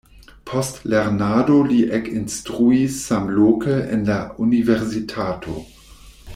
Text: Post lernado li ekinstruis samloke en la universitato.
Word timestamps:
Post 0.51 0.79
lernado 0.93 1.57
li 1.71 1.77
ekinstruis 1.97 2.97
samloke 3.11 3.79
en 3.99 4.05
la 4.11 4.19
universitato. 4.49 5.61